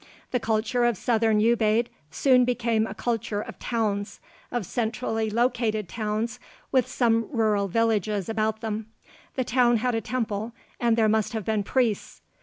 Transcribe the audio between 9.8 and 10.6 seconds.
a temple